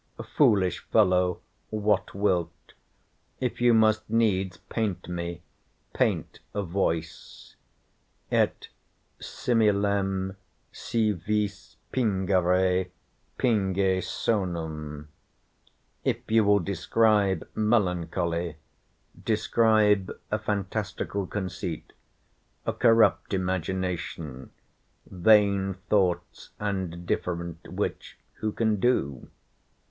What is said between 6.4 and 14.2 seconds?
a voice, et similem si vis pingere, pinge